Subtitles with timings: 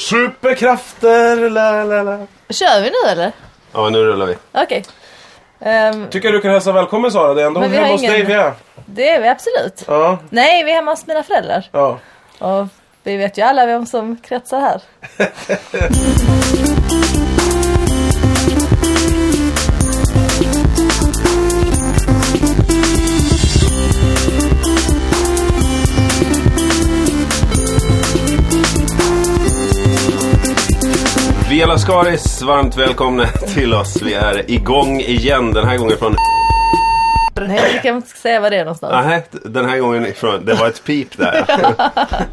[0.00, 2.18] Superkrafter, la la la.
[2.50, 3.32] Kör vi nu eller?
[3.72, 4.36] Ja, nu rullar vi.
[4.52, 4.84] Okej.
[5.60, 7.34] Ehm, Tycker jag du kan hälsa välkommen Sara.
[7.34, 8.52] Det är ändå Men vi hemma har hos ingen- dig vi är.
[8.86, 9.84] det är vi absolut.
[9.86, 11.68] Ja, Nej, vi är hemma hos mina föräldrar.
[11.72, 11.98] ja.
[12.38, 12.66] Och
[13.02, 14.80] vi vet ju alla vem som kretsar här.
[31.58, 34.02] Vela Skaris, varmt välkomna till oss.
[34.02, 36.16] Vi är igång igen, den här gången från...
[37.40, 39.06] Nej, vi kan inte säga vad det är någonstans.
[39.06, 40.44] Nej, den här gången ifrån...
[40.44, 41.44] Det var ett pip där.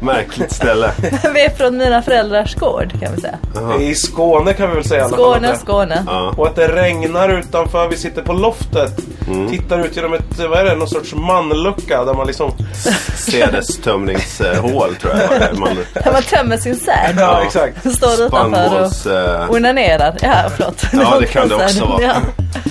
[0.00, 0.90] Märkligt ställe.
[1.34, 3.38] vi är från mina föräldrars gård kan vi säga.
[3.80, 5.56] I Skåne kan vi väl säga i alla Skåne.
[5.56, 6.04] Skåne.
[6.06, 6.34] Ja.
[6.36, 7.88] Och att det regnar utanför.
[7.88, 9.00] Vi sitter på loftet.
[9.28, 9.48] Mm.
[9.48, 12.52] Tittar ut genom ett, vad är det, någon sorts manlucka där man liksom...
[13.16, 15.58] Sädestömningshål tror jag var.
[15.58, 17.16] Man Där man tömmer sin säd.
[17.18, 17.94] Ja, exakt.
[17.94, 19.06] Står utanför spannmåls...
[19.06, 20.16] och eh, onanerar.
[20.22, 20.82] Ja, förlåt.
[20.92, 22.02] Ja, det kan det också vara.
[22.02, 22.14] Ja.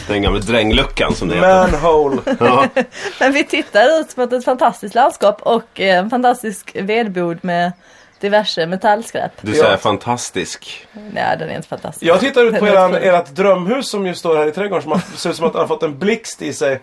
[0.07, 1.71] Den gamla drängluckan som det heter.
[1.71, 2.21] Manhole.
[2.39, 2.65] Ja.
[3.19, 7.71] Men vi tittar ut mot ett fantastiskt landskap och eh, en fantastisk vedbod med
[8.19, 9.31] diverse metallskräp.
[9.41, 9.77] Du säger Ja.
[9.77, 10.87] fantastisk.
[11.13, 12.03] Nej, den är inte fantastisk.
[12.05, 15.01] Jag tittar ut på eran, ert drömhus som ju står här i trädgården som har,
[15.17, 16.79] ser ut som att den har fått en blixt i sig.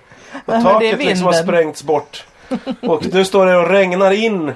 [0.47, 2.25] Och det taket liksom har sprängts bort.
[2.83, 4.53] Och nu står det och regnar in.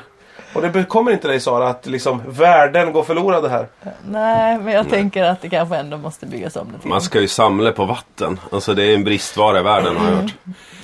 [0.56, 3.68] Och det bekommer inte dig Sara att liksom värden går förlorade här.
[4.08, 7.28] Nej, men jag tänker att det kanske ändå måste byggas om lite Man ska ju
[7.28, 8.40] samla på vatten.
[8.50, 10.34] Alltså det är en bristvara i världen har jag hört.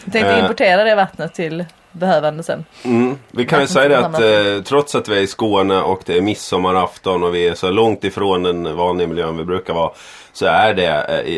[0.04, 0.38] Jag tänkte eh.
[0.38, 2.64] importera det vattnet till behövande sen.
[2.84, 3.18] Mm.
[3.30, 6.16] Vi kan ju säga det att eh, trots att vi är i Skåne och det
[6.16, 9.90] är midsommarafton och vi är så långt ifrån den vanliga miljön vi brukar vara.
[10.34, 10.86] Så är det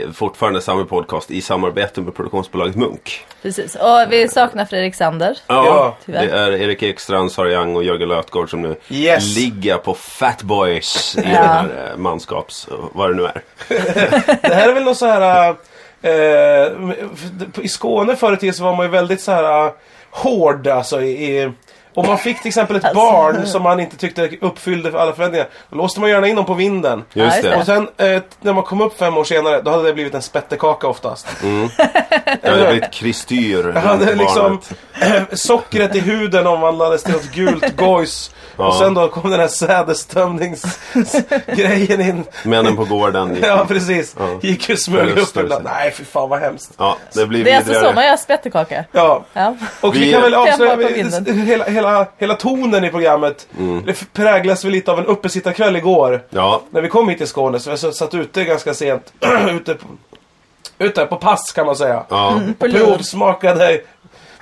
[0.04, 3.26] eh, fortfarande samma podcast i samarbete med produktionsbolaget Munk.
[3.42, 3.74] Precis.
[3.74, 5.38] Och vi saknar Fredrik Sander.
[5.46, 6.26] Ja, tyvärr.
[6.26, 9.36] det är Erik Ekstrand, Sara Young och Jörgen Lötgård som nu Yes.
[9.36, 11.28] ligger på Fat Boys i Ja.
[11.30, 12.68] den här eh, manskaps...
[12.92, 13.42] vad det nu är.
[14.48, 15.54] Det här är väl något så här...
[16.02, 16.72] Eh,
[17.64, 19.72] I Skåne förr i tiden så var man ju väldigt så här eh,
[20.10, 21.36] hård alltså i...
[21.42, 21.52] i
[21.94, 23.00] om man fick till exempel ett Alltså.
[23.00, 25.48] barn som man inte tyckte uppfyllde alla förväntningar.
[25.70, 27.04] Då låste man gärna in dem på vinden.
[27.12, 27.56] Just det.
[27.56, 30.22] Och sen eh, när man kom upp fem år senare, då hade det blivit en
[30.22, 31.26] spettekaka oftast.
[32.42, 33.72] Det har blivit kristyr.
[33.72, 34.60] Hade liksom
[35.00, 35.32] barnet.
[35.40, 38.30] sockret i huden omvandlades till något gult gojs.
[38.56, 38.66] Ja.
[38.68, 42.24] Och sen då kom den här sädestömningsgrejen in.
[42.42, 43.34] Männen på gården.
[43.36, 44.16] gick- Ja, precis.
[44.18, 44.28] Ja.
[44.42, 45.64] Gick ju smög upp ibland.
[45.64, 46.70] Nej, fy fan vad hemskt.
[46.78, 48.84] Ja, det blir Det är alltså så man gör spettekaka.
[48.92, 49.56] Ja, Ja.
[49.80, 51.26] och vi, Vi- kan väl avslöja vinden.
[51.46, 53.46] hela, hela, hela tonen i programmet.
[53.58, 53.82] Mm.
[53.86, 56.24] Det präglas väl lite av en uppesittarkväll igår.
[56.30, 59.12] Ja, När vi kom hit till Skåne så vi satt- ute ganska sent.
[59.50, 59.86] ute, på,
[60.78, 62.04] ute på pass kan man säga.
[62.08, 62.40] ja.
[62.58, 62.86] På lur.
[62.86, 63.80] Provsmakade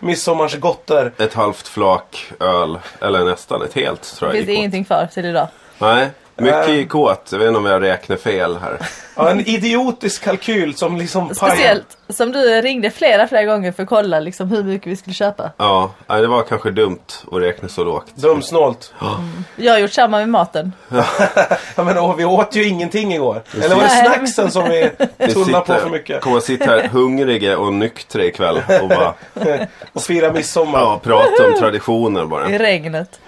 [0.01, 1.13] midsommarsgotter.
[1.19, 2.79] Ett halvt flak öl.
[3.01, 4.35] Eller nästan ett helt tror jag.
[4.35, 4.59] Finns det gick åt.
[4.59, 5.49] ingenting för till idag.
[5.79, 7.29] Nej, mycket i kåt.
[7.33, 8.79] Jag vet inte om jag räknar fel här.
[9.17, 11.55] Ja, en idiotisk kalkyl som liksom pajar.
[11.55, 15.15] Speciellt som du ringde flera, flera gånger för att kolla liksom hur mycket vi skulle
[15.15, 15.51] köpa.
[15.57, 16.99] Ja, det var kanske dumt
[17.33, 18.07] att räkna så lågt.
[18.15, 18.95] Dumsnålt.
[19.57, 20.73] Jag har gjort samma med maten.
[21.77, 23.43] Jag menar, åh, vi åt ju ingenting igår.
[23.65, 26.21] Eller var det snacksen som vi Vi tunnade på för mycket?
[26.21, 29.15] kommer att sitta här hungriga och nyktra ikväll och bara
[29.93, 30.81] Och fira midsommar.
[30.81, 32.51] ja, prata om traditioner bara.
[32.51, 33.21] I regnet.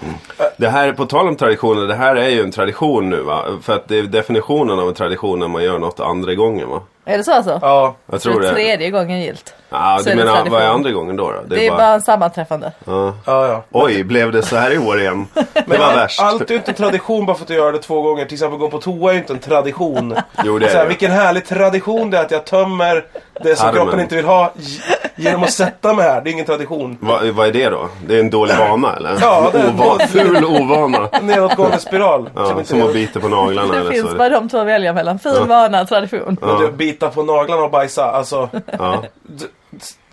[0.56, 3.44] Det här, på tal om traditioner, det här är ju en tradition nu va?
[3.62, 6.80] För att det är definitionen av en tradition när man gör något andra gången va?
[7.04, 7.58] Är det så alltså?
[7.62, 7.96] Ja.
[8.10, 8.56] Jag Så tror det är det.
[8.56, 9.54] tredje gången gilt.
[9.70, 11.30] Ja, du det menar, vad är andra gången då?
[11.30, 11.38] då?
[11.46, 12.72] Det är bara en sammanträffande.
[12.84, 13.14] ja.
[13.26, 13.62] Ja, ja.
[13.70, 15.26] Oj, blev det så här i år igen?
[15.66, 16.20] Det var allt, värst.
[16.20, 18.24] allt är ju inte en tradition bara för att du gör det två gånger.
[18.24, 20.14] Till exempel gå på toa är ju inte en tradition.
[20.44, 20.88] Jo, det så här, är det.
[20.88, 23.04] vilken härlig tradition det är att jag tömmer
[23.42, 23.82] det som Armen.
[23.82, 24.52] kroppen inte vill ha
[25.16, 26.20] genom att sätta mig här.
[26.20, 26.98] Det är ingen tradition.
[27.00, 27.88] Vad, vad är det då?
[28.06, 29.16] Det är en dålig vana eller?
[29.20, 31.08] Ja, det är en Ovan, ful ovana.
[31.12, 32.30] En nedåtgående spiral.
[32.34, 34.16] Ja, som att bita på naglarna Det eller finns så.
[34.16, 35.18] bara de två att välja mellan.
[35.18, 36.36] Fin vana, tradition.
[36.40, 38.04] Men du, bita på naglarna och bajsa.
[38.10, 38.48] Alltså,
[38.78, 39.02] Ja,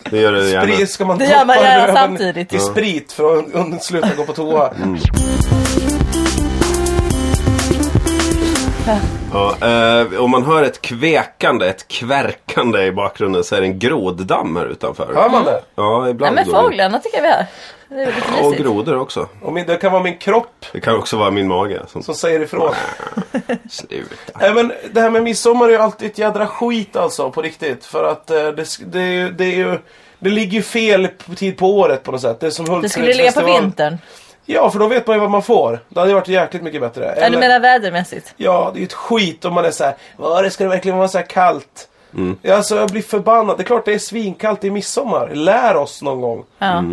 [0.09, 0.73] det gör det gärna.
[0.73, 2.53] sprit ska man Det gör man gärna samtidigt.
[2.53, 4.73] I sprit för att sluta gå på toa.
[4.83, 4.99] Mm.
[9.33, 13.79] Ja, eh, om man hör ett kvekande, ett kvärkande i bakgrunden så är det en
[13.79, 15.13] groddamm här utanför.
[15.15, 15.61] Hör man det?
[15.75, 16.35] Ja, Nej ibland.
[16.35, 16.59] men går det.
[16.61, 17.45] fåglarna tycker jag vi har.
[17.89, 18.63] Det är lite Ja, och mysigt.
[18.63, 19.27] grodor också.
[19.41, 21.81] Och min, det kan vara min kropp Det kan också vara min mage.
[21.87, 22.03] Som...
[22.03, 22.73] som säger ifrån.
[23.69, 24.15] Sluta.
[24.39, 27.85] Nej men det här med midsommar är ju alltid ett jädra skit alltså på riktigt.
[27.85, 29.79] För att eh, det, det, är ju- det är ju...
[30.19, 32.39] Det ligger ju fel på tid på året på något sätt.
[32.39, 33.97] Det är som Det skulle ligga på vintern.
[34.45, 35.79] Ja, för då vet man ju vad man får.
[35.89, 37.15] Det hade varit jäkligt mycket bättre.
[37.21, 38.33] Ja, du menar vädermässigt?
[38.37, 39.95] Ja, det är ju ett skit om man är så här.
[40.17, 41.87] Var det ska det verkligen vara så här kallt?
[42.13, 42.37] Mm.
[42.41, 43.57] Ja, alltså jag blir förbannad.
[43.57, 45.29] Det är klart det är svinkallt i midsommar.
[45.33, 46.43] Lär oss någon gång.
[46.59, 46.83] Ja.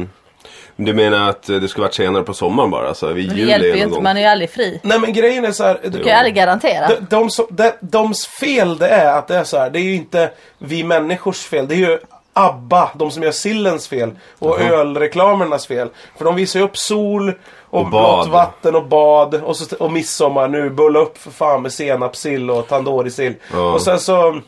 [0.76, 2.88] Du menar att det skulle varit senare på sommaren bara?
[2.88, 4.02] Alltså vid Men det juli hjälper ju inte, gång?
[4.02, 4.80] man är ju aldrig fri.
[4.82, 5.80] Nej men grejen är så här.
[5.84, 6.88] Du kan ju aldrig garantera.
[6.88, 9.70] De, de, som- de, doms fel det är att det är så här.
[9.70, 11.68] Det är ju inte vi människors fel.
[11.68, 11.98] Det är ju
[12.38, 14.10] ABBA, de som gör sillens fel.
[14.38, 15.88] Och ölreklamernas fel.
[16.18, 17.32] För de visar ju upp sol
[17.70, 19.34] och, Och blått vatten och bad.
[19.34, 20.70] Och, så, och midsommar nu.
[20.70, 23.34] Bulla upp för fan med senapssill och tandoori-sill.
[23.52, 23.72] Ja.
[23.72, 24.40] Och sen så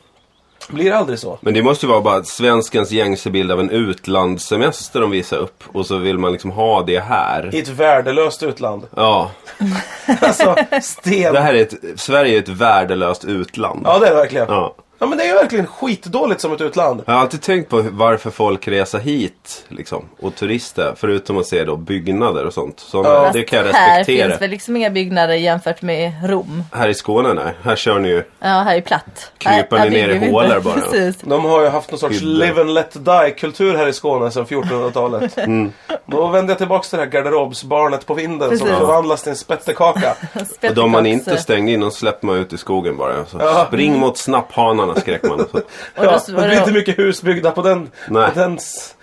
[0.68, 1.38] blir det aldrig så.
[1.40, 5.64] Men det måste ju vara bara svenskens gängse bild av en utlandssemester de visar upp.
[5.72, 7.54] Och så vill man liksom ha det här.
[7.54, 8.86] I ett värdelöst utland.
[8.96, 9.30] Ja,
[10.20, 11.32] Alltså, sten.
[11.34, 13.80] det här är ett, Sverige är ett värdelöst utland.
[13.84, 14.46] Ja det är det verkligen.
[14.48, 14.74] Ja.
[15.02, 17.02] Ja men det är ju verkligen skitdåligt som ett utland.
[17.06, 20.92] Jag har alltid tänkt på varför folk reser hit liksom, och turister.
[20.96, 22.80] Förutom att se då byggnader och sånt.
[22.80, 23.30] Så Ja.
[23.32, 24.28] Det kan jag Fast här respektera.
[24.28, 26.62] finns väl liksom inga byggnader jämfört med Rom.
[26.72, 27.54] Här i Skåne, nej.
[27.62, 28.22] Här kör ni ju...
[28.40, 29.32] Ja, här är platt.
[29.38, 30.74] Kryper Här- ni här ner i hålor bara?
[30.74, 31.16] Precis.
[31.22, 32.44] De har ju haft någon sorts Hydda.
[32.46, 35.38] live and let die kultur här i Skåne sedan 1400-talet.
[35.38, 35.72] Mm.
[36.06, 38.78] Då vänder jag tillbaks till det här garderobsbarnet på vinden som Precis.
[38.78, 40.14] förvandlas till en spettekaka.
[40.68, 43.24] Och de man inte stängde in, de släppte man ut i skogen bara.
[43.26, 43.64] Så Ja.
[43.68, 45.38] Spring mot snapphanarna skrek man.
[45.38, 45.44] Så.
[45.58, 45.62] Och,
[45.94, 47.90] Ja, då, det blir inte mycket hus byggda på den.
[48.08, 48.30] Nej.
[48.30, 48.94] På den s-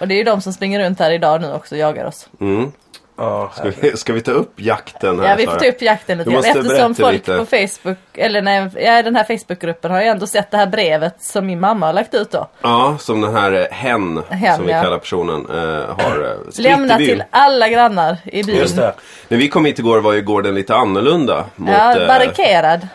[0.00, 2.28] och det är ju de som springer runt här idag nu också och jagar oss.
[2.40, 2.72] Mm.
[3.16, 5.28] ja, Ska, vi, ska vi ta upp jakten här?
[5.28, 6.44] Ja, vi får ta upp jakten lite Du grann.
[6.44, 7.38] Eftersom folk lite.
[7.38, 11.22] på Facebook, eller nej, ja, den här Facebookgruppen har ju ändå sett det här brevet
[11.22, 12.48] som min mamma har lagt ut då.
[12.62, 14.82] Ja, som den här eh, hen, Hen, som vi ja.
[14.82, 17.06] kallar personen, eh, har eh, spritt Lämna i byn.
[17.08, 18.56] till alla grannar i byn.
[18.56, 18.94] just det.
[19.28, 21.44] När vi kom hit igår var ju gården lite annorlunda.
[21.56, 22.88] Mot, Ja, barrikerad.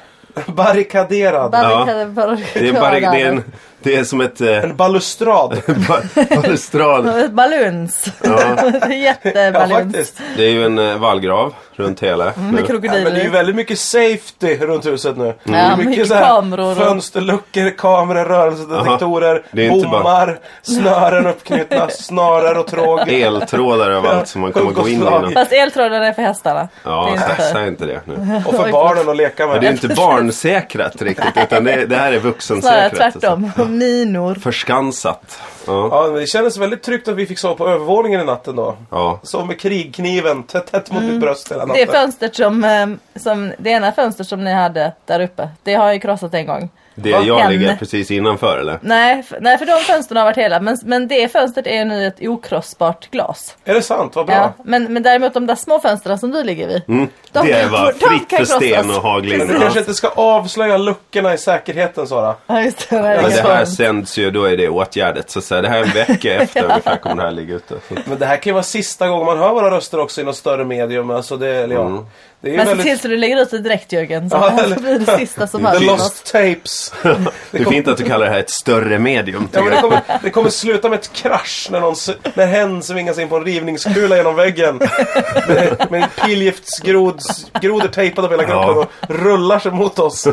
[0.46, 1.52] Barrikaderad.
[1.52, 3.44] Barrikad, det, är barri- det, är en,
[3.84, 5.62] det är som ett eh, En balustrad.
[5.88, 7.34] ba- balustrad.
[7.34, 8.06] Baluns.
[8.24, 8.40] Ja,
[8.82, 9.72] ja, Jättebaluns.
[9.74, 10.22] faktiskt.
[10.38, 12.26] det är ju en eh, vallgrav runt hela.
[12.26, 13.30] med Ja, men det är ju krokodiler.
[13.30, 15.34] väldigt mycket safety runt huset nu.
[15.44, 21.90] Det är mycket så här kameror och- Fönsterluckor, kameror, rörelsedetektorer, inte bara- bommar, snören uppknutna,
[21.90, 23.00] snaror och tråg.
[23.10, 25.34] Eltrådar överallt som man kommer gå in i.
[25.34, 26.68] Fast eltrådarna är för hästarna.
[26.84, 27.44] Ja, är inte för...
[27.44, 28.42] säg inte det nu.
[28.46, 29.84] Och för barnen att leka Men det är med.
[29.84, 33.00] inte barnsäkrat riktigt, utan det, det här är Snarare vuxensäkrat.
[33.02, 33.20] alltså.
[33.20, 33.52] tvärtom.
[33.58, 34.36] Och minor.
[34.36, 35.40] Förskansat.
[35.68, 35.88] Ja.
[35.92, 38.76] Ja, men det kändes väldigt tryggt att vi fick sova på övervåningen i natten då.
[38.92, 39.20] ja.
[39.24, 41.67] Sov med krigkniven tätt, tätt mot mitt bröst hela Mm.
[41.76, 45.86] Det fönstret som, eh, som, det ena fönstret som ni hade där uppe, det har
[45.86, 46.70] jag ju krossat en gång.
[47.00, 48.80] Det jag ligger precis innanför eller?
[48.82, 52.08] Nej, f- nej för de fönstren har varit hela, men, men det fönstret är nu
[52.08, 53.58] ett okrossbart glas.
[53.66, 54.16] Är det sant?
[54.16, 54.36] Vad bra.
[54.36, 56.82] Ja, men, men däremot de där små fönstren som du ligger vid.
[56.88, 57.08] Mm.
[57.32, 59.38] De- det var de fritt för sten och hagling.
[59.38, 59.60] Men du Ja.
[59.60, 62.36] kanske inte ska avslöja luckorna i säkerheten Sara?
[62.48, 63.02] Ja, just det.
[63.02, 65.30] Nej, Men det det är här sänds ju, då är det åtgärdet.
[65.30, 67.76] Så, att säga, det här är en vecka efter ungefär kommer det här ligga ute.
[67.90, 67.96] Så.
[68.06, 70.36] Men det här kan ju vara sista gången man hör våra röster också i något
[70.36, 71.10] större medium.
[71.10, 71.82] Alltså det, eller ja.
[71.86, 72.06] Mm.
[72.42, 72.86] Det är ju Men se väldigt...
[72.88, 75.48] till så du lägger ut det direkt Jörgen, så Ja, det eller- blir det sista
[75.48, 75.82] som The hörs.
[75.84, 76.94] lost tapes.
[77.52, 79.50] Det är fint att du kallar det här ett större medium.
[79.52, 81.96] Ja, det, kommer, det kommer sluta med ett krasch när, någon,
[82.34, 84.78] när hen svingas in på en rivningskula genom väggen.
[85.48, 88.88] Med, med pilgiftsgrodor tejpade på hela kroppen Ja.
[89.02, 90.28] och rullar sig mot oss.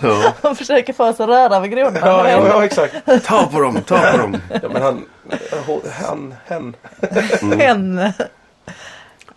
[0.00, 0.32] Ja.
[0.42, 1.98] De försöker få oss att röra vid grodorna.
[2.02, 2.94] Ja, ja, ja exakt.
[3.26, 4.36] Ta på dem, ta på dem.
[4.62, 5.04] Ja, men han,
[6.02, 6.76] han, hen.
[7.58, 8.12] Hen.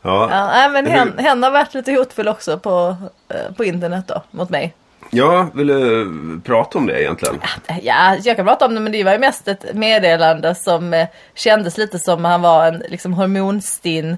[0.01, 0.27] Ja.
[0.31, 2.95] Ja, nej, men hen, hen har varit lite hotfull också på,
[3.29, 4.73] eh, på internet då, mot mig.
[5.09, 6.07] ja, vill du
[6.45, 7.41] prata om det egentligen?
[7.81, 11.07] Ja, jag kan prata om det men det var ju mest ett meddelande som eh,
[11.35, 14.17] kändes lite som han var en liksom hormonstinn,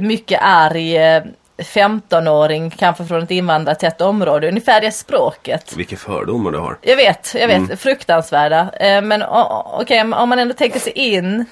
[0.00, 1.22] mycket arg eh,
[1.58, 4.48] 15-åring, kanske från ett invandrartätt område.
[4.48, 5.76] Ungefär det språket.
[5.76, 6.78] Vilka fördomar du har.
[6.82, 7.76] Jag vet, jag vet, Mm.
[7.76, 8.70] fruktansvärda.
[8.80, 9.22] Eh, men
[9.64, 11.44] okej, om man ändå tänker sig in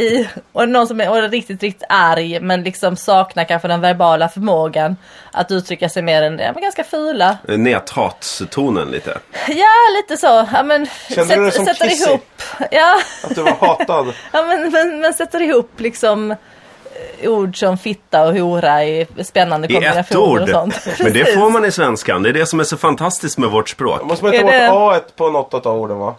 [0.00, 3.80] i, och någon som är och är riktigt, riktigt arg men liksom saknar kanske den
[3.80, 4.96] verbala förmågan
[5.32, 7.38] att uttrycka sig mer än, ja men ganska fula.
[7.48, 9.18] Näthatstonen lite.
[9.48, 9.66] Ja,
[9.96, 10.46] lite så.
[10.52, 12.10] Ja, men, Kände du dig som sätter Kissy?
[12.10, 12.42] ihop.
[12.70, 14.06] Ja, Att du var hatad.
[14.32, 19.68] ja men, men, men sätter ihop liksom eh, ord som fitta och hora i spännande
[19.68, 20.40] I ett kombinationer ord.
[20.40, 20.98] och sånt.
[21.00, 22.22] Men det får man i svenskan.
[22.22, 24.04] Det är det som är så fantastiskt med vårt språk.
[24.04, 26.14] Måste man ta bort det- A på något av orden va?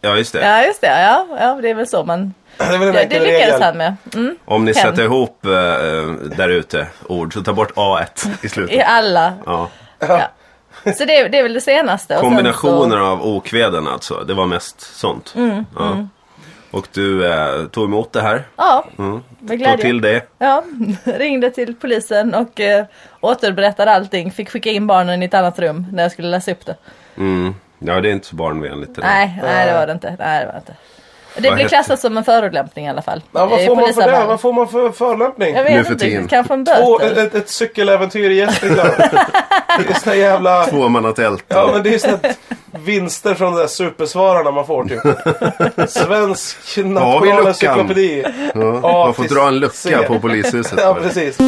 [0.00, 0.40] Ja, just det.
[0.48, 0.86] Ja, just det.
[1.02, 2.34] Ja, ja, det är väl så man...
[2.58, 3.96] Det det enkel lyckades han med.
[4.14, 4.36] Mm.
[4.44, 4.82] Om ni Hen.
[4.82, 5.50] sätter ihop eh,
[6.36, 8.84] där ute ord, så ta bort A1 i I slutet.
[8.86, 9.32] alla.
[9.46, 9.68] Ja.
[9.98, 10.20] Ja.
[10.98, 12.16] Så det, är- det är väl det senaste.
[12.20, 14.24] Kombinationer Så, av okväden alltså.
[14.24, 15.32] Det var mest sånt.
[15.36, 16.06] Mm, ja.
[16.70, 18.44] Och du eh, tog emot det här.
[18.56, 19.12] ja, Mm.
[19.38, 19.84] med Tog glädje.
[19.84, 20.22] till det.
[20.38, 20.64] Ja,
[21.04, 22.84] ringde till polisen och eh,
[23.20, 24.30] återberättade allting.
[24.32, 26.76] Fick skicka in barnen i ett annat rum när jag skulle läsa upp det.
[27.16, 27.54] Mm.
[27.78, 28.94] Ja, det är inte så barnvänligt.
[28.94, 29.02] det.
[29.02, 30.16] Nej, nej det var det inte.
[30.18, 30.74] Nej, det var det inte.
[31.38, 33.22] Det hette- klassat som en förolämpning i alla fall.
[33.32, 34.24] Ja, vad Eh, får man för det?
[34.26, 35.54] Vad får man för förolämpning?
[35.54, 37.26] Jag Nu vet för inte, kanske en Två, böter.
[37.26, 38.90] ett, ett cykeläventyr i Gästrikland.
[38.98, 40.64] det är såna jävla...
[40.66, 41.44] Tvåmannatält.
[41.48, 42.18] Ja men det är såna
[42.84, 45.90] vinster från de där supersvararna man får typ.
[45.90, 48.24] Svensk nationalencyklopedi.
[48.54, 50.78] Ja, man får dra en lucka på polishuset.
[50.82, 51.38] Ja, precis.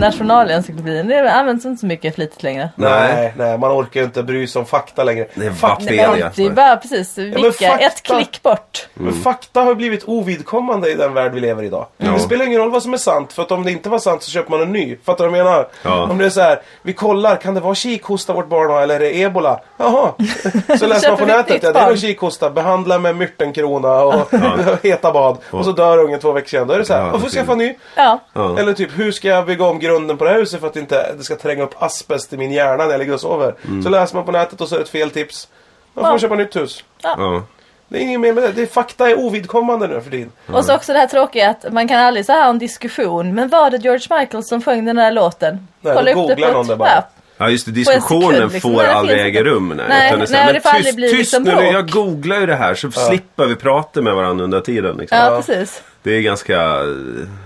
[0.00, 2.68] Nationalencyklopedin, det används inte så mycket flitigt längre.
[2.74, 5.26] Nej, nej, man orkar ju inte bry sig om fakta längre.
[5.34, 6.30] Det är Fakta, Wikipedia.
[6.36, 8.88] Det är bara precis, vilka, fakta- ett klick bort.
[8.94, 11.86] Men fakta har blivit ovidkommande i den värld vi lever i idag.
[11.96, 14.22] Det spelar ingen roll vad som är sant, för att om det inte var sant
[14.22, 14.96] så köper man en ny.
[15.04, 15.68] Fattar du vad jag menar?
[15.82, 16.02] Ja.
[16.10, 18.94] Om det är så här, vi kollar, kan det vara kikhosta vårt barn har eller
[18.94, 19.60] är det ebola?
[19.76, 20.12] Jaha.
[20.78, 24.30] Så läser man på nätet, ja det är nog kikhosta, behandla med myrtenkrona och
[24.82, 25.38] heta bad.
[25.50, 26.66] Och så dör ungen två veckor senare.
[26.66, 27.74] Då är det så här, Ja, får skaffa ny.
[27.96, 28.18] Ja.
[28.32, 28.58] Ja.
[28.58, 31.12] Eller typ, hur ska jag bygga om grunden på det här huset för att inte
[31.18, 33.54] det ska tränga upp asbest i min hjärna när jag ligger och sover?
[33.68, 33.82] Mm.
[33.82, 35.48] Så läser man på nätet och så är det ett fel tips.
[35.94, 36.10] Då får Ja.
[36.10, 36.84] man köpa nytt hus.
[37.02, 37.42] Ja.
[37.88, 38.52] Det är inget mer med det.
[38.52, 40.32] det är, fakta är ovidkommande nu för tiden.
[40.52, 43.34] Och så också det här tråkiga att man kan aldrig så här ha en diskussion.
[43.34, 45.68] Men var det George Michael som sjöng den här låten?
[45.80, 46.88] Nej, Kolla då upp det googlar på någon ett- det bara.
[46.88, 47.08] ja.
[47.42, 48.72] Ja just det, På en sekund, diskussionen liksom.
[48.72, 49.68] får aldrig äga rum.
[49.76, 51.64] Nej, Nej, utan det nej, men det får aldrig tyst, bli tyst liksom nu, bråk.
[51.74, 54.96] jag googlar ju det här så slipper vi prata med varandra under tiden.
[54.96, 55.18] Liksom.
[55.18, 55.82] Ja, precis.
[56.02, 56.52] Det är ganska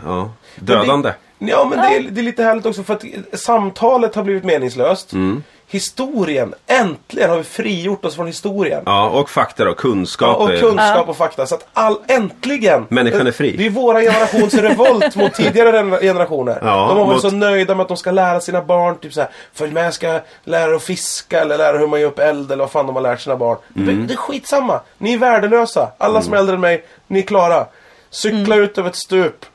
[0.04, 1.10] ja, dödande.
[1.38, 3.04] Ja, men det är, det är lite härligt också för att
[3.40, 5.12] samtalet har blivit meningslöst.
[5.12, 5.42] Mm.
[5.68, 8.82] Historien, äntligen har vi frigjort oss från historien.
[8.86, 10.36] Ja, och fakta då, Ja, kunskap.
[10.40, 11.46] och är- kunskap och fakta.
[11.46, 12.86] Så att all, äntligen!
[12.88, 13.54] Människan är fri.
[13.56, 16.58] Det är våra generations revolt mot tidigare gen- generationer.
[16.62, 19.12] Ja, de har varit mot- så nöjda med att de ska lära sina barn typ
[19.12, 22.18] så här, Följ med, ska lära er att fiska eller lära hur man gör upp
[22.18, 23.56] eld eller vad fan de har lärt sina barn.
[23.76, 24.06] Mm.
[24.06, 24.80] Det, är skitsamma.
[24.98, 25.88] Ni är värdelösa.
[25.98, 27.66] Alla som är äldre än mig, ni är klara.
[28.10, 29.46] Cykla ut över ett stup.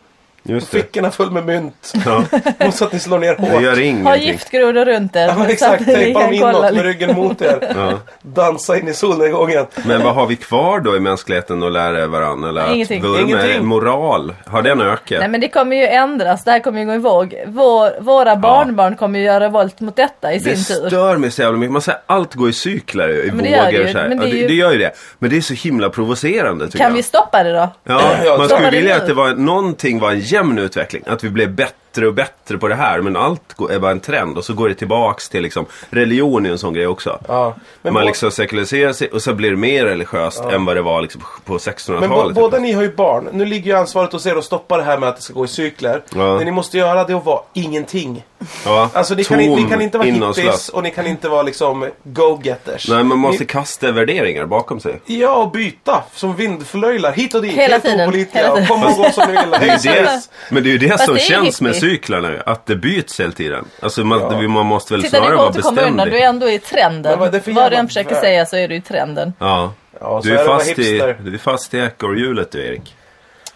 [0.49, 0.77] Just det.
[0.77, 1.93] Fickorna full med mynt.
[2.05, 2.23] Ja,
[2.67, 3.61] Och så att ni slår ner det hårt.
[3.61, 4.27] gör Ha ingenting.
[4.27, 5.27] giftgrodor runt er.
[5.27, 7.73] Ja, men exakt, tejpa dem inåt med ryggen mot er.
[7.75, 7.99] Ja.
[8.21, 9.65] Dansa in i solnedgången.
[9.85, 12.49] Men vad har vi kvar då i mänskligheten att lära varandra?
[12.49, 13.13] Eller Ingenting.
[13.15, 13.19] att?
[13.21, 13.65] Ingenting.
[13.65, 15.19] Moral, har den ökat?
[15.19, 17.35] Nej men det kommer ju ändras, det här kommer ju gå i våg.
[17.47, 20.87] Vår, våra barnbarn kommer ju göra revolt mot detta i Det sin tur.
[20.87, 21.71] stör mig så jävla mycket.
[21.73, 23.91] Man säger allt går i cyklar, i men det gör det vågor ju.
[23.93, 24.09] så här.
[24.09, 24.91] Men det Ja, är det, ju- det gör ju det.
[25.19, 26.95] Men det är så himla provocerande tycker Kan jag.
[26.95, 27.69] vi stoppa det då?
[27.83, 31.03] Ja, Ja, man skulle det vilja att det var, någonting var en jämn utveckling.
[31.07, 33.01] Att vi blev bättre och bättre på det här.
[33.01, 33.41] Men allt
[33.71, 34.37] är bara en trend.
[34.37, 37.19] Och så går det tillbaks till liksom, religion är en sån grej också.
[37.27, 37.55] Ja.
[37.81, 40.81] Men man bå- liksom sekulariserar sig och så blir det mer religiöst än vad det
[40.81, 42.35] var liksom, på Men 1600-talet.
[42.35, 43.29] bo, båda ni har ju barn.
[43.33, 45.45] Nu ligger ju ansvaret hos er att stoppa det här med att det ska gå
[45.45, 46.01] i cykler.
[46.15, 46.21] Ja.
[46.23, 48.23] Det ni måste göra det är att vara ingenting.
[48.65, 51.89] Ja, Alltså ni kan, ni kan inte vara hippies och ni kan inte vara liksom
[52.03, 52.89] go-getters.
[52.89, 54.99] Nej, man måste Ni, kasta värderingar bakom sig.
[55.05, 56.03] ja, och byta.
[56.13, 57.11] Som vindflöjlar.
[57.11, 57.51] Hit och dit.
[57.53, 58.13] Hela tiden.
[58.31, 58.67] Hela Och tiden.
[58.67, 59.51] komma och gå som ni vill.
[59.83, 61.89] Det det, men det är ju det Fast som det känns med hippie.
[61.89, 62.41] cyklarna nu.
[62.45, 63.65] Att det byts hela tiden.
[63.81, 64.47] Alltså man, Ja.
[64.47, 66.19] man måste väl Titta det snarare går vara inte att komma undan, beständig.
[66.19, 67.19] du är ändå i trenden.
[67.19, 69.33] Vad du än försöker säga så är du i trenden.
[69.39, 69.73] Ja.
[70.01, 72.95] Ja, Du är fast i, du är fast i ekorrhjulet du Erik.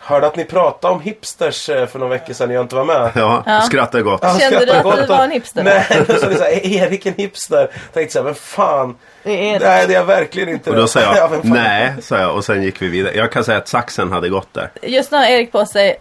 [0.06, 2.86] Hörde att ni pratade om hipsters eh, för några veckor sedan när jag inte var
[2.86, 3.12] med.
[3.16, 3.62] Ja, Ja.
[3.62, 4.20] skrattar gott.
[4.24, 5.64] Ja, Kände du att du gott var och- en hipster?
[5.64, 7.70] Nej, så det är så här, är Erik en hipster?
[7.94, 8.96] Tänkte såhär, men fan.
[9.24, 10.70] Det är Nej, det är jag verkligen inte.
[10.70, 13.14] Och då sa jag, Ja, nej, sa jag och sen gick vi vidare.
[13.16, 14.70] Jag kan säga att saxen hade gått där.
[14.82, 15.96] Just nu har Erik på sig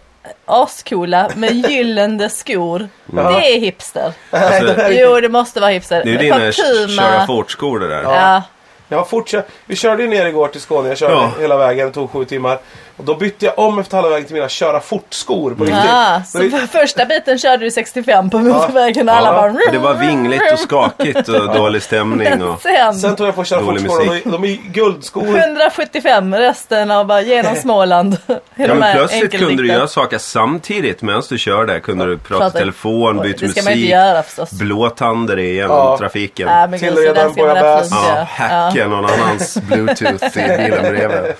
[0.47, 2.89] ascoola med gyllene skor.
[3.17, 3.31] Ja.
[3.31, 4.13] Det är hipster.
[4.31, 6.05] Alltså, Jo, det måste vara hipster.
[6.05, 7.03] det är ju dina Puma.
[7.03, 8.03] köra fort-skor det där.
[8.03, 8.43] Ja.
[8.89, 11.31] Jag har fortsatt, vi körde ju ner igår till Skåne, jag körde Ja.
[11.41, 12.59] hela vägen, det tog sju timmar.
[12.97, 15.81] Och då bytte jag om efter halva vägen till mina köra fort-skor på riktigt.
[15.93, 19.33] Ah, Så det- för första biten körde du 65 på motorvägen och alla Ja.
[19.33, 19.51] bara...
[19.51, 22.43] Och det var vingligt och skakigt och dålig stämning.
[22.43, 22.61] Och...
[22.63, 24.25] Sen, Sen tog jag på att köra fort-skor och musik.
[24.25, 25.39] de, är guldskor.
[25.39, 28.17] 175 resten av bara genom Småland.
[28.27, 28.37] Ja,
[28.75, 31.81] men plötsligt kunde du göra saker samtidigt medan du körde.
[31.81, 34.51] Kunde du prata Prata- i telefon, byta det ska man inte musik, göra förstås.
[34.51, 35.99] blåtanda dig igenom Ja.
[35.99, 36.47] trafiken.
[36.47, 37.89] Nej men Tillreda en Bass.
[37.91, 41.33] Ja, hacka någon annans bluetooth i bilen bredvid.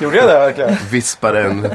[0.00, 0.76] Gjorde jag det verkligen?
[0.90, 1.70] Vispade en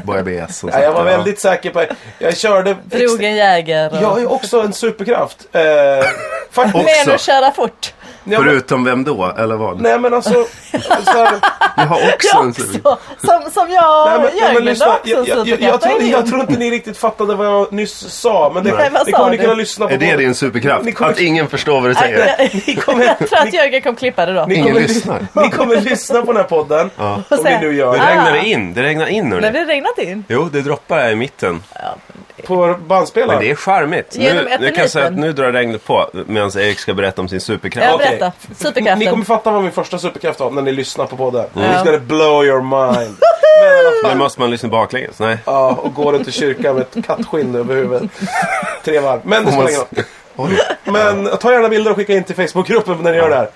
[0.64, 1.84] och Ja, jag var väldigt säker på
[2.18, 2.76] Jag körde...
[2.84, 3.90] Drog en jäger.
[3.90, 5.38] och- Jag har ju också en superkraft.
[5.52, 5.62] Eh,
[6.50, 6.84] faktiskt.
[7.06, 7.94] Men att köra fort.
[8.26, 9.32] Ja, men- Förutom vem då?
[9.38, 9.80] Eller vad?
[9.80, 10.46] Nej men alltså...
[11.04, 11.38] så här,
[11.76, 12.62] Jag har också Jag en också.
[13.26, 16.40] Som, som jag Nej, men, nej, men lyssna, jag, jag, jag, jag, tror, jag tror
[16.40, 18.50] inte ni riktigt fattade vad jag nyss sa.
[18.54, 19.94] Men det, Nej, sa kommer ni kunna lyssna på.
[19.94, 20.84] Är det både- din superkraft?
[20.84, 22.50] Ni kommer- Att ingen förstår vad du säger?
[22.66, 24.44] Ni kommer, Jag tror att Jörgen kommer klippa det då.
[24.46, 25.26] ni, Ingen kommer, lyssnar.
[25.42, 26.90] ni kommer lyssna på den här podden.
[26.96, 27.22] Ja.
[27.30, 28.04] Om ni nu gör Det det.
[28.04, 28.10] Ah.
[28.10, 29.58] regnar in, det regnar in Men hörni.
[29.58, 30.24] det regnat in.
[30.28, 31.62] Jo, det droppar här i mitten.
[32.46, 33.40] På Men bandspelaren.
[33.40, 34.16] det är charmigt.
[34.16, 34.88] Genom Nu, jag kan eterniten.
[34.88, 38.04] säga att nu drar regnet på medan Erik ska berätta om sin superkraft.
[38.18, 38.32] Berätta.
[38.48, 39.10] Ni Superkraften.
[39.10, 41.44] kommer fatta vad min första superkraft var när ni lyssnar på podden.
[41.56, 41.70] Mm.
[41.70, 43.16] It's gonna blow your mind.
[44.02, 45.18] Men Nu måste man lyssna baklänges.
[45.18, 45.38] Nej.
[45.44, 48.10] Ja, och gå runt i kyrkan med ett kattskinn över huvudet.
[48.84, 49.20] Tre varv.
[49.24, 50.04] Men det spelar ingen roll.
[50.36, 50.58] Oj.
[50.84, 53.48] Men ta gärna bilder och skicka in till Facebookgruppen när ni gör det här.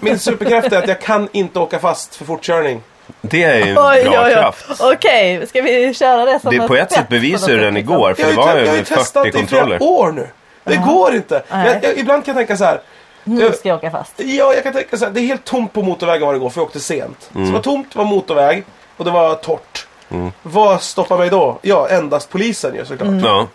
[0.00, 2.82] Min superkraft är att jag kan inte åka fast för fortkörning.
[3.20, 4.32] Det är ju en Oj, bra oj, oj.
[4.32, 4.66] kraft.
[4.80, 8.22] Okej, ska vi köra det som Det, på ett sätt bevisade du den igår, för
[8.22, 9.82] Jag det har var ju, jag har ju testat 40 det i flera kontroller.
[9.92, 10.28] år nu.
[10.64, 11.42] Det går inte.
[11.50, 12.80] Jag, jag, ibland kan jag tänka så här.
[13.28, 14.12] Nu ska jag åka fast.
[14.16, 15.12] Ja, jag kan tänka så här.
[15.12, 17.30] Det är helt tomt på motorvägen var det går för jag åkte sent.
[17.34, 17.46] Mm.
[17.46, 18.64] Så det var tomt, det var motorväg
[18.96, 19.86] och det var torrt.
[20.42, 21.58] Vad stoppar mig då?
[21.62, 23.08] Ja, endast polisen ju såklart.
[23.24, 23.46] Ja.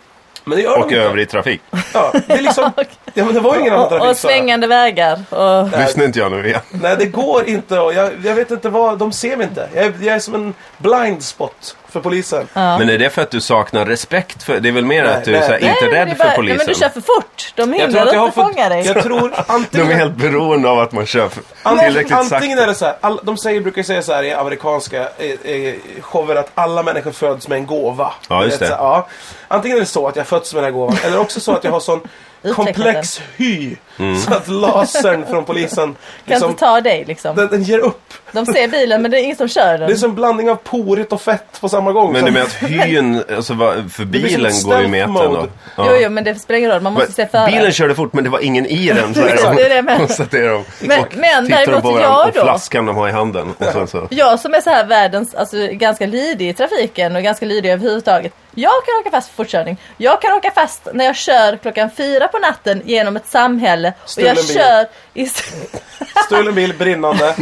[0.44, 1.08] Men det gör Och de inte.
[1.08, 1.60] övrig trafik.
[1.94, 2.70] Ja, det är liksom...
[3.16, 5.22] Ja, men det var ju ingen annan trafik och svängande vägar.
[5.30, 6.60] Och, Lyssnar inte jag nu igen?
[6.70, 7.78] Nej, det går inte.
[7.80, 8.98] Och jag, jag vet inte vad...
[8.98, 9.68] De ser mig inte.
[9.74, 12.48] Jag är, jag är som en blind spot för polisen.
[12.54, 14.60] Men är det för att du saknar respekt för...
[14.60, 15.40] Det är väl mer Nej, att du nej.
[15.42, 16.56] är Nej, inte rädd bara- för polisen?
[16.56, 17.52] Nej, men du kör för fort.
[17.54, 18.86] De hindrar att att fånga dig.
[18.86, 19.90] Jag tror De antingen...
[19.90, 21.42] är helt beroende av att man kör för
[21.84, 22.62] tillräckligt Antingen sakta.
[22.62, 26.36] är det så här, all, de säger, brukar säga så här i amerikanska eh, shower
[26.36, 28.12] att alla människor föds med en gåva.
[28.28, 28.66] Ja, just det.
[28.66, 29.08] så här, ja.
[29.48, 31.64] Antingen är det så att jag fötts med den här gåvan, eller också så att
[31.64, 32.00] jag har sån
[32.54, 33.76] komplex hy.
[33.98, 34.18] Mm.
[34.20, 37.36] Så att lasern från polisen, Kan liksom, inte ta dig liksom.
[37.36, 38.14] den, den ger upp.
[38.32, 39.86] De ser bilen men det är ingen som kör den.
[39.88, 42.12] Det är som en blandning av porigt och fett på samma gång.
[42.12, 43.54] Men du menar att hyn, alltså
[43.92, 45.46] för bilen går ju metern då?
[45.76, 45.86] Ja.
[45.90, 46.80] Jo, jo, men det spelar ingen roll.
[46.80, 47.46] Man måste se före.
[47.46, 49.14] Bilen körde fort men det var ingen i den.
[49.14, 49.98] Så här, det är det menar.
[50.06, 50.64] konstaterar de.
[50.80, 52.42] Men- och men däremot på jag och då?
[52.42, 53.54] flaskan de har i handen.
[53.58, 54.06] Och sen så.
[54.10, 58.32] Jag som är så här världens, alltså ganska lydig i trafiken och ganska lydig överhuvudtaget.
[58.56, 59.76] Jag kan åka fast för fortkörning.
[59.96, 63.83] Jag kan åka fast när jag kör klockan fyra på natten genom ett samhälle.
[63.88, 64.54] Och jag Stulen bil.
[64.54, 65.26] kör i...
[66.26, 67.34] Stulen bil, brinnande.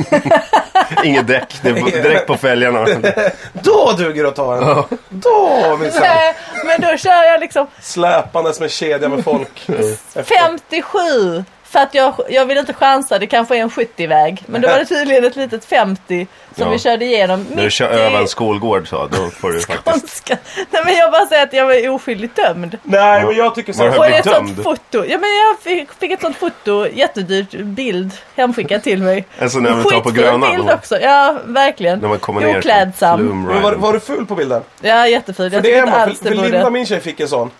[1.05, 2.87] Inget däck, det är direkt på fälgarna.
[3.53, 4.99] Då duger det att ta en.
[5.09, 6.01] Då minsann.
[6.03, 6.35] Nej,
[6.67, 9.69] men då kör jag liksom Släpandes med kedja med folk.
[10.15, 10.23] Efter.
[10.23, 11.45] 57.
[11.73, 14.43] För att jag, jag vill inte chansa, det kanske är en 70-väg.
[14.47, 16.26] Men då var det tydligen ett litet 50
[16.57, 16.71] som Ja.
[16.73, 17.47] vi körde igenom.
[17.55, 19.85] När du kör över en skolgård så, då får du faktiskt...
[20.00, 20.37] Skånska.
[20.71, 22.79] Nej men jag bara säger att jag var oskyldigt dömd.
[22.83, 24.62] Nej, men jag tycker så Var sånt dömd?
[24.62, 25.05] foto.
[25.09, 29.25] Ja men jag fick, fick ett sånt foto, jättedyrt bild hemskickat till mig.
[29.41, 30.75] Alltså när vi tar på Grönan bild då?
[30.75, 31.00] också.
[31.00, 31.99] Ja, verkligen.
[31.99, 33.45] När man kommer ner Oklädsam.
[33.47, 34.62] Men var, var du ful på bilden?
[34.81, 35.50] Ja, jättefin.
[35.50, 36.00] För Jag det är inte man.
[36.00, 37.50] alls För, för Linda, min tjej, fick en sån.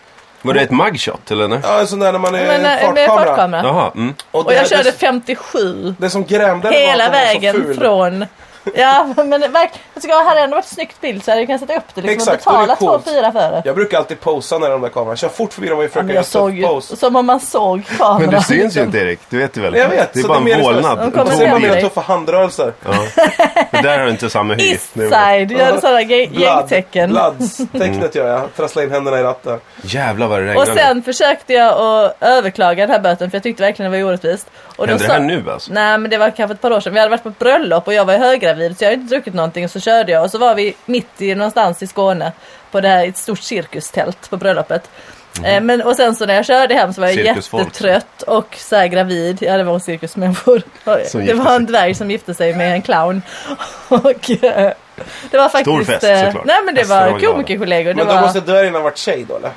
[0.43, 1.47] Var det ett mugshot eller?
[1.47, 1.59] Nej?
[1.63, 2.93] Ja, en sån där när man är Men, eh, fartkamera.
[2.93, 3.61] med fartkamera.
[3.63, 4.13] Jaha, mm.
[4.31, 5.95] Och det- jag körde det, 57.
[5.97, 7.75] det som grämde var Hela att hon var så vägen ful.
[7.77, 8.25] från...
[8.75, 9.69] Ja, men verkligen.
[9.93, 11.83] Jag tycker att hade det ändå varit snyggt bild så hade jag kunnat sätta upp
[11.95, 13.05] det liksom Exakt, och betala coolt.
[13.05, 13.61] 2 4 för det.
[13.65, 15.17] Jag brukar alltid posa när de där kameran.
[15.17, 16.95] Kör fort förbi dem och försöker göra jag såg pose.
[16.95, 18.21] som om man såg kameran.
[18.21, 19.75] Men du syns ju inte Erik, du vet ju väl?
[19.75, 21.11] Jag vet, Det är så bara en det är mer vålnad.
[21.13, 22.73] De En ser man mer tuffa handrörelser.
[22.85, 22.91] Ja.
[23.71, 24.77] Det där har du inte samma hy.
[24.93, 27.09] Det är- Eastside, gör sådana gängtecken.
[27.09, 28.55] Bloods-tecknet gör jag.
[28.55, 29.59] Trassla in händerna i ratten.
[29.81, 30.81] Jävlar vad det Och regnade.
[30.81, 34.47] sen försökte jag att överklaga den här böten för jag tyckte verkligen det var orättvist.
[34.75, 35.73] Och Händer det här nu alltså?
[35.73, 36.93] Nej men det var kanske ett par år sedan.
[36.93, 38.19] Vi hade varit på ett bröllop och jag var ju
[38.53, 40.75] höggravid så jag hade inte druckit någonting och så körde jag och så var vi
[40.85, 42.31] mitt i någonstans i Skåne
[42.71, 44.89] på det här ett stort cirkustält på bröllopet.
[45.45, 48.75] Eh, Men, och sen så när jag körde hem så var jag jättetrött och så
[48.75, 49.37] här gravid.
[49.41, 50.61] Ja det var en cirkusmänniskor.
[51.07, 51.67] Som Det gifte var en sig.
[51.67, 53.21] dvärg som gifte sig med en clown.
[53.89, 54.73] Och eh,
[55.31, 55.85] det var faktiskt...
[55.85, 56.45] fest, eh, såklart.
[56.45, 57.93] Nej men det var komikerkollegor.
[57.93, 58.21] Men då var...
[58.21, 59.51] måste dvärgen ha varit tjej då eller?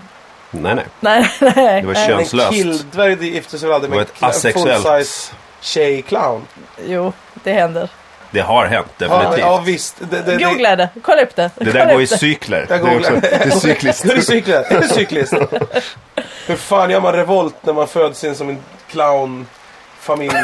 [0.50, 0.84] Nej, nej.
[1.00, 1.80] Nej, nej.
[1.80, 2.08] Det var nej.
[2.08, 2.50] kön- En Könslöst.
[2.52, 6.46] killdvärg gifter sig väl aldrig med en full-size tjej-clown?
[6.86, 7.12] Jo,
[7.44, 7.88] det händer.
[8.36, 9.38] Det har hänt, Ja, definitivt.
[9.38, 9.96] ja visst.
[9.98, 11.50] Det, det, det, Googla det, kolla upp det.
[11.56, 12.18] Det Kolla där går i det.
[12.18, 12.66] cykler.
[12.70, 14.04] Jag Det är, också, det är cykliskt.
[14.10, 14.70] Är du cyklist?
[14.70, 15.32] Är du cyklist?
[16.46, 18.58] Hur fan gör man revolt när man föds in som en
[18.90, 20.30] clownfamilj?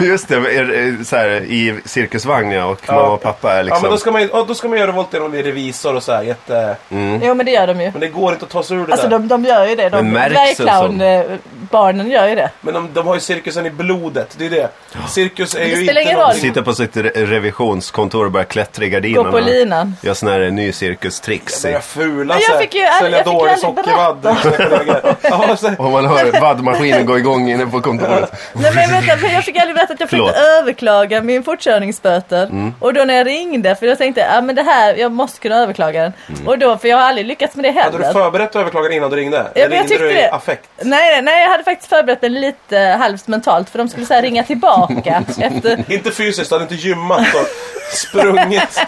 [0.06, 2.94] Just det, är, är, så här, i cirkusvagn ja, och Ja.
[2.94, 3.82] mamma och pappa är Ja liksom...
[3.82, 5.96] men då ska man, ju- ja, då ska man göra revolt genom att bli revisor
[5.96, 6.76] och så här, jätte...
[6.90, 7.20] mm.
[7.24, 7.90] Jo men det gör de ju.
[7.90, 9.18] Men det går inte att ta sig ur det Alltså där.
[9.18, 9.88] de, de gör ju det.
[9.88, 12.50] De, Men märks det Dvärgclown-barnen gör ju det.
[12.60, 14.68] Men de, de har ju cirkusen i blodet, det är det.
[15.08, 16.20] Cirkus är det ju spelar inte ingen roll.
[16.20, 19.30] någonting- Sitta på sitt re- revisionskontor och börja klättra i Gå gardinerna.
[19.30, 19.96] på linan.
[20.02, 21.62] Gör såna här ny cirkustricks.
[21.62, 22.58] Börja fula Men jag sig.
[22.60, 25.16] fick ju aldrig- Sälja jag fick ju dålig aldrig sockervadd.
[25.22, 28.32] Ja, så- Och man hör vaddmaskinen gå igång inne på kontoret.
[28.52, 32.72] Nej men vänta, men jag fick aldrig veta att jag försökte överklaga min fortkörningsböter.
[32.80, 35.56] Och då när jag ringde, för jag tänkte ja men det här, jag måste kunna
[35.56, 36.12] överklaga den.
[36.46, 38.20] Och då, för jag har aldrig lyckats med det Hade du heller.
[38.20, 39.36] förberett överklagan innan du ringde?
[39.36, 40.30] Ja, Eller jag ringde tyckte du i det.
[40.32, 40.68] affekt?
[40.82, 44.22] Nej, nej, jag hade faktiskt förberett mig lite halvt mentalt för de skulle så här
[44.22, 47.46] ringa tillbaka efter Inte fysiskt, du hade inte gymmat och
[47.96, 48.80] sprungit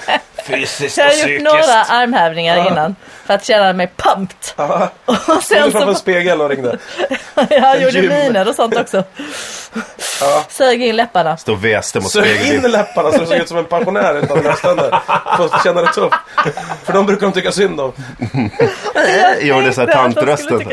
[0.46, 1.44] fysiskt Jag och har gjort psykiskt.
[1.44, 4.36] några armhävningar innan för att känna mig pumped.
[4.56, 6.78] Ja, Och sen du framför så, spegel och ringde?
[7.50, 8.08] jag gjorde Gym.
[8.08, 9.04] miner och sånt också.
[10.20, 10.44] Ja.
[10.48, 11.36] Sög in läpparna.
[11.36, 12.72] Stå väste mot Sög in spegeln.
[12.72, 15.00] läpparna så du såg ut som en pensionär utan näständer.
[15.36, 16.12] För att känna dig tuff.
[16.84, 17.92] För de brukar de tycka synd om.
[19.40, 20.56] Gjorde så här tantrösten.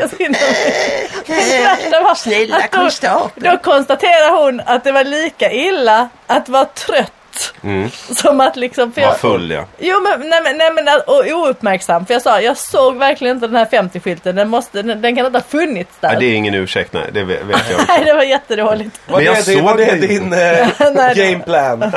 [2.52, 7.12] att då, då konstaterar hon att det var lika illa att vara trött
[7.62, 7.94] skylt.
[8.18, 8.92] Som att liksom...
[8.92, 9.64] För Var jag, full ja.
[9.78, 12.06] Jo men, nej, men, nej, men och ouppmärksam.
[12.06, 14.32] För jag sa, jag såg verkligen inte den här 50-skylten.
[14.32, 16.08] Den, måste, den, den kan inte ha funnits där.
[16.08, 17.10] Nej, det är ingen ursäkt, nej.
[17.12, 17.80] Det vet vet jag.
[17.88, 19.00] Nej, det var jättedåligt.
[19.06, 21.78] Var Men jag det, det, var såg det din eh, Nej, gameplan?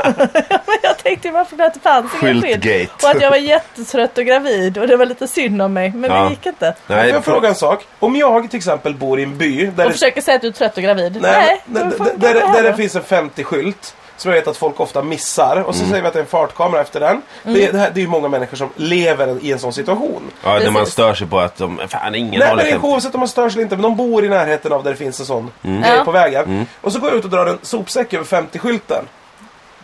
[0.65, 2.45] Men jag tänkte varför det inte fanns ingen skylt.
[2.63, 3.05] Skyltgate.
[3.07, 5.91] Och att jag var jättetrött och gravid och det var lite synd om mig.
[5.95, 6.23] Men Ja.
[6.23, 6.73] det gick inte.
[6.87, 7.85] Får Nej, jag fråga en sak?
[7.99, 10.47] Om jag till exempel bor i en by där Och det, försöker säga att du
[10.47, 11.17] är trött och gravid.
[11.21, 14.79] nej, där, funkar där, där, där det finns en 50-skylt som jag vet att folk
[14.79, 15.89] ofta missar och så Mm.
[15.89, 17.21] säger vi att det är en fartkamera efter den.
[17.43, 20.21] Det, det, här, det är ju många människor som lever i en sån situation.
[20.43, 22.87] ja, när man stör sig på att de, fan ingen Nej men det är 50.
[22.87, 25.19] oavsett om man störs eller inte, men de bor i närheten av där det finns
[25.19, 25.81] en sån Mm.
[25.81, 26.67] grej på vägen.
[26.81, 29.05] Och så går jag ut och drar en sopsäck över 50-skylten.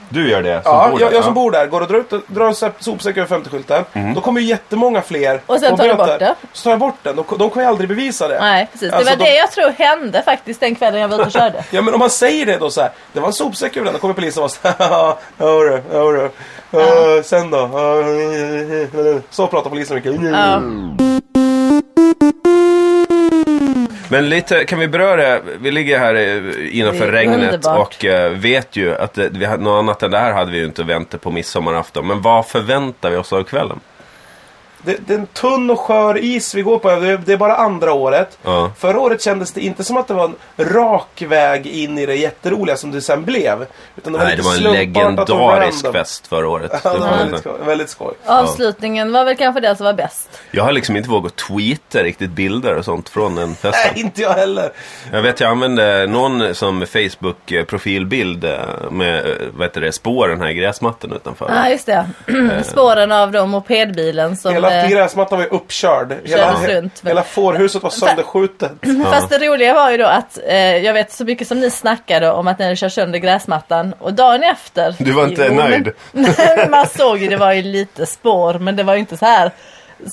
[0.09, 0.63] Du gör det?
[0.63, 1.35] Som Ja, bor jag, där, jag som ja.
[1.41, 3.83] bor där går och drar, ut, drar en sop- sopsäck över 50-skylten.
[3.93, 4.13] Mm.
[4.13, 6.35] Då kommer ju jättemånga fler Och sen och tar du bort det.
[6.53, 7.15] Så tar jag bort den.
[7.15, 8.39] De, de kan ju aldrig bevisa det.
[8.39, 8.93] Nej, precis.
[8.93, 11.31] Alltså, det var de- det jag tror hände faktiskt den kvällen jag var ute och
[11.31, 11.63] körde.
[11.71, 12.91] Ja men om man säger det då så här.
[13.13, 13.93] Det var en sopsäck över den.
[13.93, 15.15] Då kommer polisen och vara såhär.
[15.39, 16.29] Jodå, jodå.
[16.73, 17.57] Uh, sen då?
[17.59, 20.13] Uh, så pratar polisen mycket.
[20.31, 20.61] Ja.
[24.09, 26.15] Men lite, kan vi beröra, vi ligger här
[26.71, 27.97] innanför regnet underbart.
[27.97, 30.65] och eh, vet ju att det, vi något annat än det här hade vi ju
[30.65, 32.07] inte väntat på midsommarafton.
[32.07, 33.79] Men vad förväntar vi oss av kvällen?
[34.83, 36.89] Det, det är en tunn och skör is vi går på.
[36.89, 38.37] Det, det är bara andra året.
[38.43, 38.71] Ja.
[38.77, 42.15] Förra året kändes det inte som att det var en rak väg in i det
[42.15, 43.65] jätteroliga som det sen blev.
[43.97, 46.71] Utan det var Nej, det var en legendarisk fest förra året.
[46.83, 47.53] Ja, Det var väldigt skoj.
[47.65, 48.13] Väldigt skoj.
[48.25, 50.39] Avslutningen var väl kanske det som var bäst.
[50.51, 53.91] jag har liksom inte vågat tweeta riktigt bilder och sånt från den festen.
[53.93, 54.71] Nej, inte jag heller.
[55.11, 60.49] Jag vet jag använde någon som Facebook-profilbild eh, med eh, vad heter det, spåren här
[60.49, 61.51] i gräsmattan utanför.
[61.55, 62.09] Ja, just det.
[62.63, 64.53] Spåren av då mopedbilen som...
[64.53, 66.15] Hela eh, gräsmattan var ju uppkörd.
[66.23, 67.01] Hela, runt.
[67.05, 68.71] hela fårhuset var sönderskjutet.
[69.11, 72.31] Fast det roliga var ju då att eh, jag vet så mycket som ni snackade
[72.31, 74.95] om att ni hade kört sönder gräsmattan och dagen efter.
[74.99, 75.91] Du var inte Jo, nöjd?
[76.11, 79.25] Men man såg ju det var ju lite spår men det var ju inte så
[79.25, 79.51] här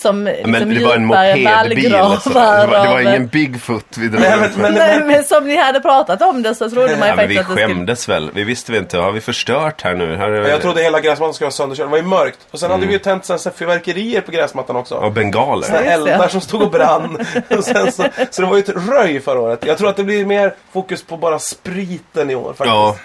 [0.01, 1.95] som Men liksom det var en mopedbil.
[1.95, 2.29] alltså.
[2.29, 4.73] Det, var, det var ingen Bigfoot vi drog Nej, men- med.
[4.75, 7.35] Nej, men som ni hade pratat om det så trodde man ju Ja, men vi
[7.37, 7.75] faktiskt att det skulle...
[7.75, 8.31] skämdes väl.
[8.35, 8.99] Vi visste väl inte.
[8.99, 10.17] Har vi förstört här nu?
[10.17, 10.49] Här är...
[10.49, 11.87] Jag trodde hela gräsmattan skulle vara sönderkörd.
[11.87, 12.39] Det var ju mörkt.
[12.51, 12.79] Och sen Mm.
[12.81, 14.99] hade vi ju tänt sen fyrverkerier på gräsmattan också.
[15.03, 15.67] Ja, bengaler.
[15.67, 15.91] Såna Ja, det.
[16.13, 17.19] eldar som stod och brann.
[17.59, 19.65] och sen så, så det var ju ett röj förra året.
[19.67, 22.67] Jag tror att det blir mer fokus på bara spriten i år faktiskt.
[22.67, 22.97] Ja,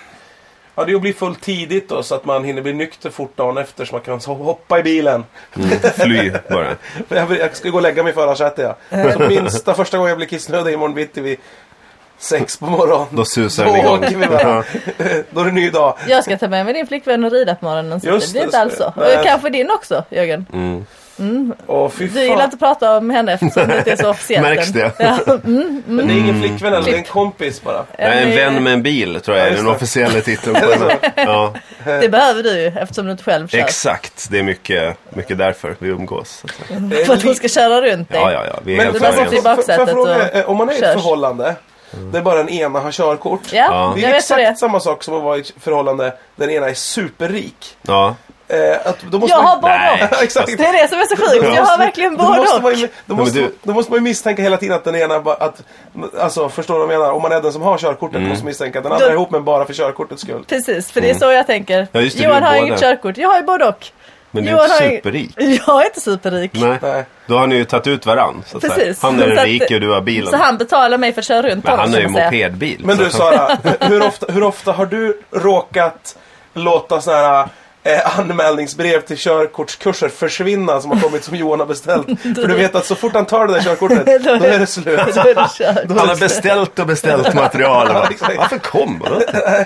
[0.82, 3.38] Ja, det är att bli full tidigt då så att man hinner bli nykter fort
[3.38, 5.26] dagen efter så man kan hoppa i bilen.
[5.96, 6.76] fly bara.
[7.10, 9.14] Jag, jag ska gå och lägga mig i förarsätet ja.
[9.14, 11.38] Så minsta första gången jag blir kissnödig imorgon bitti vid
[12.18, 13.08] sex på morgonen.
[13.10, 14.64] Då susar Då åker vi bara.
[15.32, 15.98] Då är det ny dag.
[16.08, 18.44] Jag ska ta med mig din flickvän och rida på morgonen så Just det blir
[18.44, 18.94] inte alls så.
[19.24, 20.46] kanske din också Jörgen.
[20.54, 20.86] Mm.
[21.68, 24.48] Åh fy Du gillar inte att prata om henne eftersom det inte är så officiellt
[24.48, 24.92] Märks det?
[25.00, 25.18] Ja,
[25.86, 27.86] Men det är ingen flickvän eller det en kompis bara.
[27.98, 29.72] Är en vän med en bil, tror jag Ja, är den det.
[29.72, 31.12] officiella titeln på här.
[31.16, 33.58] Ja, Det behöver du ju eftersom du inte själv kör.
[33.60, 34.28] exakt.
[34.32, 36.44] Det är mycket, mycket därför vi umgås.
[36.70, 38.22] Det är För att hon ska köra runt dig.
[38.22, 38.60] Ja, ja, ja.
[38.64, 39.66] Vi är Men helt det överens.
[39.66, 41.56] Får jag fråga, eh, om man är i ett förhållande
[42.12, 43.42] där bara den ena har körkort.
[43.52, 43.94] Ja.
[43.96, 44.54] Det är det exakt är.
[44.54, 47.78] samma sak som att vara i ett förhållande där den ena är superrik.
[47.82, 48.16] Ja.
[48.54, 50.10] Eh, att, då måste Jag man- har både.
[50.24, 50.58] Exakt.
[50.58, 51.56] Det är det som är så sjukt.
[51.56, 54.04] Jag har verkligen Då både måste man då, men måste, du- då måste man ju
[54.04, 55.64] misstänka hela tiden att den ena bara, att,
[56.20, 57.14] alltså förstår du vad jag menar?
[57.14, 58.30] Om man är den som har körkortet Mm.
[58.30, 60.44] måste man misstänka att den andra Då- är ihop med bara för körkortets skull.
[60.48, 61.74] Precis, för det är så jag tänker.
[61.76, 61.88] Mm.
[61.92, 63.18] Ja, det, du Johan har inget körkort.
[63.18, 63.88] Jag har ju både och.
[64.34, 65.32] Men du är inte har superrik.
[65.68, 66.52] Jag är inte superrik.
[66.54, 66.78] Nej.
[66.82, 67.06] Nej.
[67.28, 68.44] Då har ni ju tagit ut varann.
[68.48, 68.60] Så.
[68.60, 69.02] Precis.
[69.02, 70.30] Han är den rike och du har bilen.
[70.32, 72.82] Så han betalar mig för att köra runt Men honom, han är ju mopedbil.
[72.86, 76.18] Men du Sara, hur ofta, hur ofta har du råkat
[76.54, 77.48] låta sådana här
[77.84, 82.08] eh, anmälningsbrev till körkortskurser försvinna som har kommit som Johan har beställt?
[82.22, 84.86] För du vet att så fort han tar det där körkortet, då är det slut.
[85.16, 85.98] Då är det kört.
[86.00, 87.88] Han har beställt och beställt material.
[87.94, 88.38] Ja, exakt.
[88.38, 89.66] Varför kommer han inte?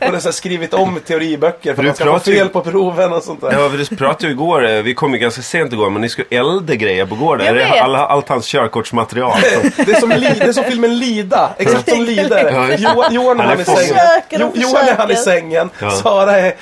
[0.00, 2.32] Och det är så här skrivit om teoriböcker för Du att man ska få pratar
[2.32, 3.52] ju- fel på proven och sånt där.
[3.52, 6.26] Ja, vi pratade ju igår, eh, vi kom ju ganska sent igår, men ni skulle
[6.30, 7.58] elda grejer på gården.
[7.82, 9.38] Alla, allt hans körkortsmaterial?
[9.76, 12.68] Det är som, li, det är som filmen Lida, exakt som Lida är Ja, det.
[12.72, 13.98] just Jo, Johan är Han är i sängen.
[14.30, 15.70] Jo, Johan är han i sängen.
[15.78, 15.90] Ja.
[15.90, 16.54] Sara är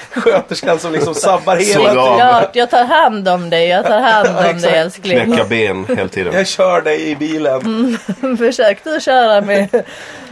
[0.63, 2.51] sköterskan som liksom sabbar hela tiden.
[2.53, 3.69] Jag tar hand om dig.
[3.69, 5.25] Jag tar hand om dig älskling.
[5.25, 6.35] Knäcka ben hela tiden.
[6.35, 7.99] Jag kör dig i bilen.
[8.39, 9.69] Försök du köra med...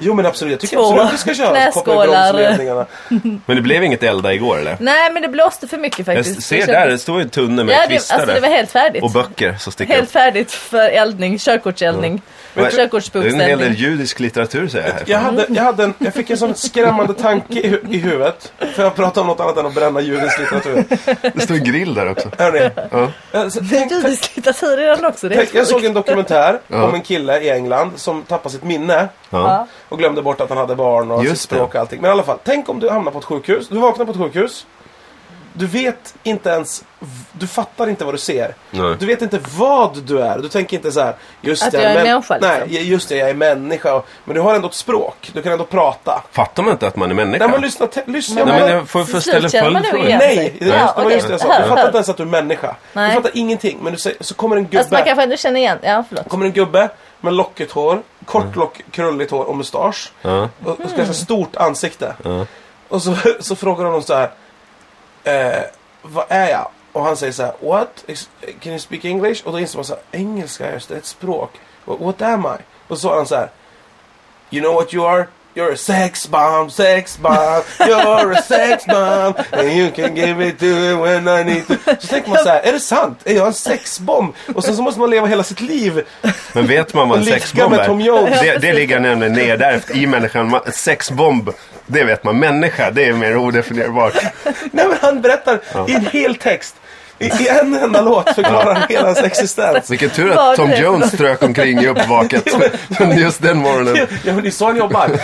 [0.02, 1.50] Jo men absolut, jag tycker Två absolut att vi ska köra.
[1.50, 2.86] Knäskålar.
[3.46, 4.76] Men det blev inget elda igår eller?
[4.80, 6.42] Nej men det blåste för mycket Jag faktiskt.
[6.42, 8.48] ser Det där, det står ju en tunna med Ja, det, kvistar alltså det var
[8.48, 9.02] helt färdigt.
[9.02, 10.12] Och böcker som sticker Helt upp.
[10.12, 12.22] färdigt för eldning, körkortseldning.
[12.54, 15.02] Det är en hel del judisk litteratur säger jag här.
[15.06, 18.52] Jag, hade, jag, hade en, jag fick en sån skrämmande tanke i, i huvudet.
[18.74, 20.84] För jag pratar om något annat än att bränna judisk litteratur.
[21.34, 22.28] Det står en grill där också.
[22.38, 22.70] Hörrni.
[22.90, 23.08] Ja.
[23.32, 25.28] Eh, så Det är tänk- judisk litteratur redan också.
[25.28, 26.82] Det Jag såg en dokumentär Ja.
[26.84, 29.08] om en kille i England som tappade sitt minne.
[29.30, 29.66] Ja.
[29.88, 32.00] Och glömde bort att han hade barn och Just sitt språk och allting.
[32.00, 33.68] Men i alla fall, tänk om du hamnar på ett sjukhus.
[33.68, 34.66] Du vaknar på ett sjukhus.
[35.52, 36.84] Du vet inte ens,
[37.32, 38.54] du fattar inte vad du ser.
[38.70, 38.96] Nej.
[39.00, 40.38] Du vet inte vad du är.
[40.38, 42.50] Du tänker inte så här, just Att det, jag är människa, liksom.
[42.68, 44.02] Nej, just det, jag är människa.
[44.24, 45.30] Men du har ändå ett språk.
[45.32, 46.22] Du kan ändå prata.
[46.32, 47.44] Fattar man inte att man är människa?
[47.44, 48.34] Nej men lyssna, te- lyssna.
[48.44, 49.50] Men- Nej, men jag får, får ställa man
[49.82, 50.04] följdfrågor.
[50.08, 51.12] Nej, det, Ja, okej.
[51.14, 51.58] just det jag sa.
[51.62, 52.76] Du fattar inte ens att du är människa.
[52.92, 53.08] Nej.
[53.08, 53.78] Du fattar ingenting.
[53.82, 54.78] Men du säger, så kommer en gubbe.
[54.78, 56.28] Alltså man kanske ändå känner igen, ja förlåt.
[56.28, 56.88] kommer en gubbe
[57.20, 60.12] med lockigt hår, kort lock, krulligt hår och mustasch.
[60.22, 60.48] Ja.
[60.64, 62.14] Och, och ganska stort ansikte.
[62.24, 62.46] Ja.
[62.88, 64.30] Och så, så frågar honom så här.
[65.24, 65.62] Eh,
[66.02, 66.68] vad är jag?
[66.92, 67.54] Och han säger så här.
[67.60, 68.04] What?
[68.60, 69.46] Can you speak English?
[69.46, 70.02] Och då inser man så här.
[70.20, 70.96] Engelska, just det.
[70.96, 71.50] Ett språk.
[71.84, 72.62] What, what am I?
[72.88, 73.50] Och så sa han så här.
[74.50, 75.26] You know what you are?
[75.54, 80.58] You're a sex bomb, sex bomb, you're a sex bomb and you can give it
[80.58, 81.74] to me when I need to.
[81.98, 83.20] Så tänker man så här, är det sant?
[83.24, 84.34] Är jag en sexbomb?
[84.54, 86.02] Och sen så måste man leva hela sitt liv
[86.52, 88.00] Men vet man vad en sexbomb är?
[88.00, 88.40] Jones.
[88.40, 90.60] Det, det ligger nämligen nedärvt i människan.
[90.72, 91.50] Sexbomb,
[91.86, 92.38] det vet man.
[92.38, 94.14] Människa, det är mer odefinierbart.
[94.72, 96.76] Nej men han berättar i en hel text.
[97.20, 99.90] I, I en enda låt förklarar han hela hans existens.
[99.90, 102.44] Vilken tur att Tom det Jones strök omkring i uppvaket
[103.16, 103.96] just den morgonen.
[103.96, 105.08] Ja men det är så han jobbar.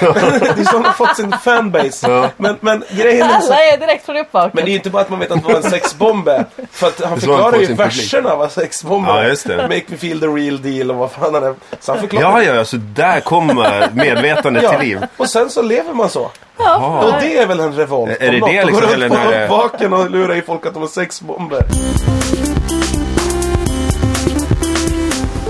[0.56, 2.10] Det är så han har fått sin fanbase.
[2.10, 2.30] Ja.
[2.36, 3.52] Men, men grejen är så...
[3.52, 4.54] Alla är direkt från uppvaket.
[4.54, 6.44] Men det är ju inte bara att man vet att vad en sexbomb är.
[6.70, 9.56] För att han Det förklarar ju verserna vad sexbomb Ja, just det.
[9.56, 11.54] Make me feel the real deal och vad fan han är.
[11.80, 12.40] Så han förklarar.
[12.40, 15.06] Ja, ja, ja, så där kommer medvetandet till liv.
[15.16, 16.30] Och sen så lever man så.
[16.58, 17.04] Ja.
[17.06, 18.10] Och det är väl en revolt.
[18.20, 20.66] Är det det liksom, gå eller runt på när det- uppvaken och lura i folk
[20.66, 21.62] att de har sexbomber.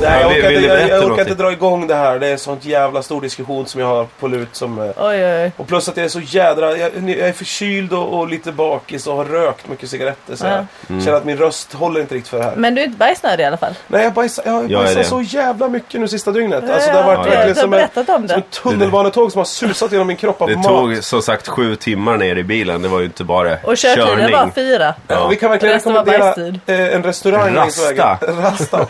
[0.01, 2.19] Nej, Ja, jag orkar, vill inte, jag, jag orkar inte dra igång det här.
[2.19, 4.49] Det är en sån jävla stor diskussion som jag har på lut.
[4.53, 6.77] Som, eh, Oj, oj, och plus att jag är så jädra...
[6.77, 10.37] Jag, jag är förkyld och, och lite bakis och har rökt mycket cigaretter.
[10.37, 10.51] Så Ja.
[10.53, 11.05] jag Mm.
[11.05, 12.53] känner att min röst håller inte riktigt för det här.
[12.57, 13.75] Men du är inte bajsnödig i alla fall?
[13.89, 15.05] Nej, jag bajsar, jag har bajsat det.
[15.05, 16.71] så jävla mycket nu sista dygnet.
[16.71, 17.31] Alltså, det har varit Ja, ja.
[17.31, 18.35] verkligen som, en, berättat om som det.
[18.35, 20.67] ett tunnelbanetåg som har susat genom min kropp av Det mat.
[20.67, 22.83] tog som sagt sju timmar ner i bilen.
[22.83, 24.33] Det var ju inte bara Och körtiden körning.
[24.33, 24.95] var fyra.
[25.09, 25.21] Ja.
[25.25, 26.29] Och vi kan verkligen rekommendera
[26.67, 28.19] eh, en restaurang Rasta.
[28.21, 28.87] Rasta.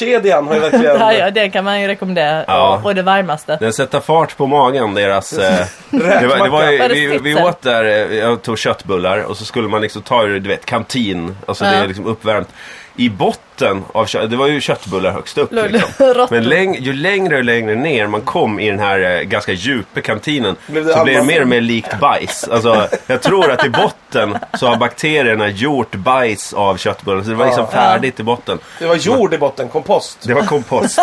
[0.00, 0.96] Rasta-kedjan har ju verkligen...
[1.00, 2.44] Ja, ja, det kan man ju rekommendera.
[2.46, 2.80] Ja.
[2.84, 3.56] Och det varmaste.
[3.60, 5.32] Den sätter fart på magen, deras...
[5.32, 9.18] Eh, det var, det var, ju- det vi, vi åt där, eh, jag tog köttbullar
[9.18, 11.36] och så skulle man liksom ta ur, du vet, kantin.
[11.46, 11.82] Alltså det Ja.
[11.82, 12.48] är liksom uppvärmt.
[12.96, 16.26] I botten av kött, det var ju köttbullar högst upp liksom.
[16.30, 20.00] Men läng, ju längre och längre ner man kom i den här eh, ganska djupa
[20.00, 22.48] kantinen Blev det så blev det mer och mer likt bajs.
[22.50, 27.24] Alltså, jag tror att i botten så har bakterierna gjort bajs av köttbullen.
[27.24, 28.58] Så det var liksom färdigt i botten.
[28.78, 30.18] Det var jord i botten, kompost.
[30.22, 30.98] Det var kompost.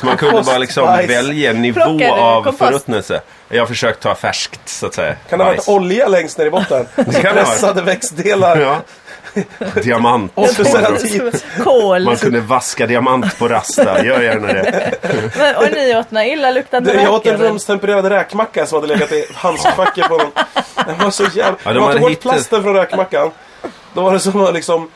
[0.00, 1.10] Så man kunde bara liksom Kompostbajs.
[1.28, 2.58] välja en nivå Plockade du av kompost?
[2.58, 3.20] förruttnelse.
[3.48, 5.14] Jag har försökt ta färskt så att säga.
[5.28, 5.68] Kan det ha varit Bajs.
[5.68, 6.86] olja längst ner i botten?
[6.96, 7.34] kan det ha varit.
[7.46, 8.60] Pressade växtdelar.
[8.60, 8.76] Ja.
[9.82, 10.32] Diamant.
[10.34, 10.48] Och.
[11.64, 12.04] Kol.
[12.04, 14.04] Man kunde vaska diamant på Rasta.
[14.04, 14.94] Gör gärna det.
[15.38, 17.44] Men, och ni åt några illaluktande Det- Jag åt en räkor?
[17.44, 20.30] rumstempererad räkmacka som hade legat i handskfacket på någon.
[20.86, 21.58] Den var så jävla...
[21.64, 23.30] Ja, de man tog bort plasten från räkmackan.
[23.94, 24.90] Då var det som att liksom...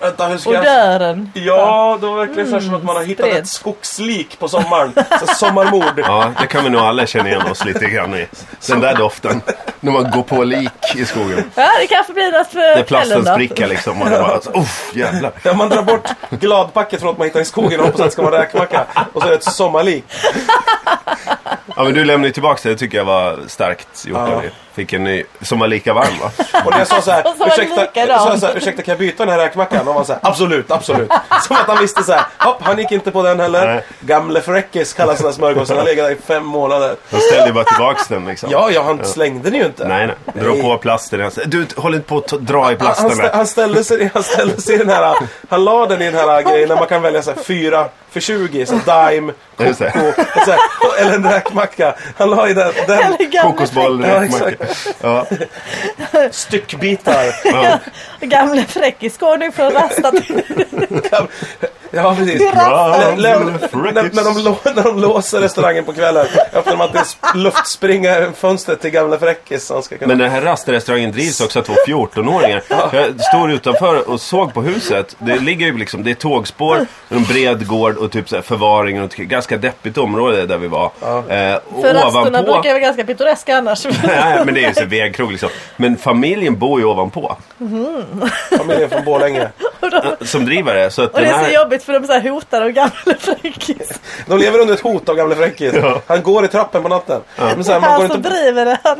[0.00, 0.60] Vänta, hur ska jag...
[0.60, 1.30] Odören.
[1.34, 3.42] Ja, det var verkligen här som att man har hittat spred.
[3.42, 4.92] ett skogslik på sommaren.
[5.20, 5.92] Så sommarmord.
[5.96, 8.26] Ja, det kan vi nog alla känna igen oss lite grann i.
[8.68, 9.40] Den där doften.
[9.86, 11.50] När man går på lik i skogen.
[11.54, 13.32] Ja, det kanske blir något för Där plasten kvällen då.
[13.32, 14.02] spricker liksom.
[14.02, 15.32] Och det bara, alltså, uff, jävlar.
[15.42, 18.10] Ja, man drar bort gladpacket från att man hittar i skogen och hoppas att det
[18.12, 18.84] ska vara räkmacka.
[19.12, 20.04] Och så är det ett sommarlik.
[21.76, 22.68] Ja, men du lämnade tillbaka det.
[22.68, 24.34] Det tycker jag var starkt gjort Ja.
[24.34, 24.50] av dig.
[24.74, 26.30] Fick en ny, som var lika varm va?
[26.64, 28.98] Och när jag sa så här, det ursäkta, sa jag så här, ursäkta kan jag
[28.98, 29.88] byta den här räkmackan?
[29.88, 31.10] Och han här, absolut, absolut.
[31.46, 33.66] Som att han visste så här, hopp, han gick inte på den heller.
[33.66, 33.84] Nej.
[34.00, 35.76] Gamle fräckis kallas den här smörgåsen.
[35.76, 36.96] Han har legat där i fem månader.
[37.10, 38.50] De ställde bara tillbaks den liksom.
[38.50, 39.75] Ja, ja, han slängde den ju inte.
[39.84, 40.44] Nej, nej.
[40.44, 41.20] Dra på plasten.
[41.20, 43.18] Han Du, håll inte på att dra i Han, plasten.
[43.18, 43.30] där.
[43.32, 45.16] han, ställde sig, han ställde sig i den här,
[45.48, 48.20] han la den i den här grejen där man kan välja så här, fyra för
[48.20, 49.32] 20, så Dime.
[49.56, 49.84] Coco, och så
[50.50, 50.60] här,
[50.98, 51.94] eller en räkmacka.
[52.16, 54.48] Han la i den, den Kokosboll, Ja, räkmacka.
[54.48, 54.96] exakt.
[55.00, 55.26] Ja,
[56.30, 57.24] styckbitar.
[57.44, 57.78] ja.
[58.20, 60.12] Gamle fräckis går nu från Rasta.
[61.90, 62.40] Ja, precis.
[62.42, 67.00] När, de när de låser restaurangen på kvällen öppnar de alltid
[67.34, 69.66] en luftspringa i fönstret till gamla fräckis.
[69.66, 70.08] så Han ska kunna...
[70.08, 72.62] Men den här rastrestaurangen drivs också av två 14-åringar.
[72.92, 75.16] Jag stod utanför och såg på huset.
[75.18, 79.02] Det ligger ju liksom, det är tågspår, en bred gård och typ så här förvaring
[79.02, 80.84] och ett ganska deppigt område där vi var.
[80.84, 82.52] Eh, och För rastorna ovanpå...
[82.52, 83.84] brukar vara ganska pittoreska annars.
[84.04, 85.48] Nej, men det är ju så vägkrog liksom.
[85.76, 87.36] Men familjen bor ju ovanpå.
[88.58, 89.48] Familjen från Borlänge.
[90.20, 90.90] som driver det.
[90.90, 91.50] Så att Och det är så här...
[91.52, 94.00] jobbigt för de så här hotar av gamla fräckis.
[94.26, 95.74] De lever under ett hot av gamle Fräckis.
[95.74, 96.00] Ja.
[96.06, 97.20] Han går i trappen på natten.
[97.36, 98.30] Men så här, man Han går som inte...
[98.30, 98.78] driver det.
[98.82, 98.98] Han,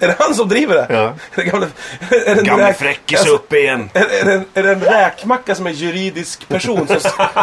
[0.00, 0.86] Är det han som driver det?
[0.90, 1.00] Ja.
[1.00, 1.66] Är det gamle...
[2.10, 3.90] Är det en Gamle räk- fräckis alltså, upp igen.
[3.92, 6.96] Är, är, det en, är det en räkmacka som är juridisk person som,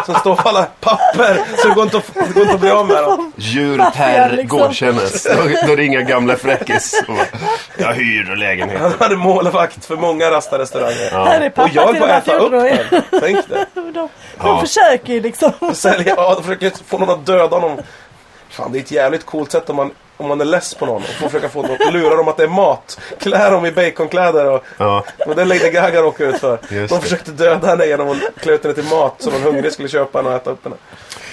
[0.06, 0.68] som står på alla
[0.98, 1.40] papper?
[1.58, 3.32] Så det går inte att, går inte att bli av med dem.
[3.36, 4.60] Djur per liksom.
[4.60, 5.24] godkännes.
[5.24, 7.04] Då, då ringer gamla fräckis.
[7.08, 7.26] och bara,
[7.78, 8.82] Jag hyr lägenhet.
[8.82, 11.10] Han hade målvakt för många rastarestauranger.
[11.12, 12.90] Här är pappa Och jag här äta upp 14-åringarna.
[13.12, 13.20] den.
[13.22, 13.66] Tänk det.
[13.74, 14.62] De, de Ja.
[14.62, 15.52] försöker ju liksom.
[15.74, 17.78] Sälja, ja, de försöker få någon att döda honom.
[18.50, 21.02] Fan, det är ett jävligt coolt sätt om man, om man är less på någon.
[21.02, 23.00] Och får försöka få dem, lura dem att det är mat.
[23.20, 24.64] Klä dem i baconkläder och...
[24.78, 25.04] Ja.
[25.26, 26.60] Och det Lady Gaga råkade ut för.
[26.70, 27.02] Just De det.
[27.02, 30.22] försökte döda henne genom att klä ut henne till mat så någon hungrig skulle köpa
[30.22, 30.76] och äta upp henne.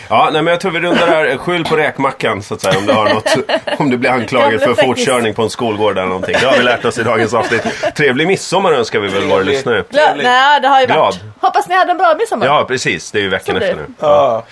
[0.08, 1.36] Ja, nej, men jag tror vi rundar här.
[1.36, 2.78] Skyll på räkmackan så att säga.
[2.78, 3.36] Om du, har något,
[3.80, 6.36] om du blir anklagad för fortkörning på en skolgård eller någonting.
[6.40, 7.62] Det har vi lärt oss i dagens avsnitt.
[7.96, 9.84] Trevlig midsommar önskar vi väl våra lyssnare.
[9.90, 10.98] Glad, nej, det har ju Glad.
[10.98, 11.20] varit.
[11.40, 12.46] Hoppas ni hade en bra midsommar.
[12.46, 13.10] Ja, precis.
[13.10, 13.86] Det är ju veckan efter nu.
[14.00, 14.44] Ja.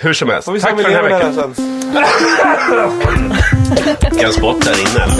[0.00, 0.48] Hur som helst.
[0.48, 1.54] Tack för den här veckan.
[4.20, 5.02] Kan spott där inne.
[5.02, 5.14] eller?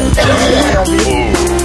[0.84, 1.55] Oh.